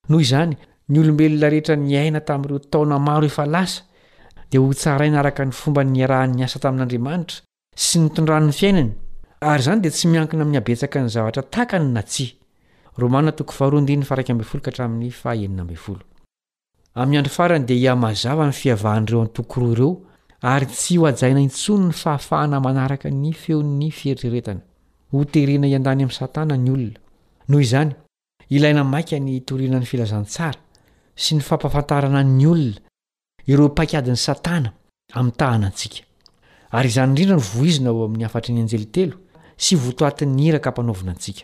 [0.08, 0.54] noho izany
[0.90, 3.82] ny olombelona rehetra niaina tamin'ireo taona maro efa lasa
[4.50, 7.36] dia ho tsaraina araka ny fomba ny arahan'ny asa tamin'andriamanitra
[7.84, 8.90] sy nytondran'ny fiainany
[9.42, 13.10] ary izany di tsy miankina amin'ny abetsaka ny zavatra tany nat'ynda
[17.82, 19.92] nyahan'reo'toor reo
[20.52, 24.62] ary tsy hajaina intsony ny fahafahana manaraka ny feon'ny fieritreretana
[25.32, 26.98] terena iyam'nysaananyolona
[27.50, 27.90] noho zny
[28.54, 30.60] iaina aia nytorinany filazansara
[31.22, 32.80] sy ny fampahafantarana'nyolona
[33.52, 34.70] iroadin'ny saana
[35.12, 35.86] 'nthaandra'y
[38.46, 39.10] yjee
[39.64, 41.42] sy votoatiny iraka ampanaovina antsika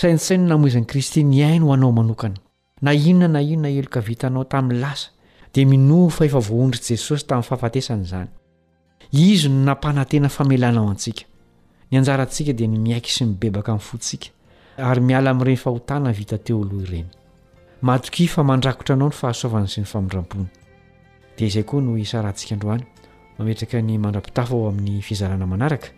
[0.00, 2.38] sainsainno namoizan'i kristy ny aino ho anao manokana
[2.82, 5.08] na inona na inona heloka vitanao tamin'ny lasa
[5.54, 8.30] dia minoho fa efa vohondry jesosy tamin'ny fahafatesana izany
[9.30, 11.22] izy no nampanantena famelanao antsika
[11.90, 14.32] ny anjarantsika dia ny miaiky sy nibebaka in'ny fotsika
[14.88, 17.10] ary miala amin'ireny fahotanany vita teo loha ireny
[17.88, 20.48] madoki fa mandrakotra anao no fahasoavana sy ny famindrampony
[21.36, 22.86] dia izay koa no isarantsika ndroany
[23.38, 25.97] mametraka ny mandrapitafo ao amin'ny fizarana manaraka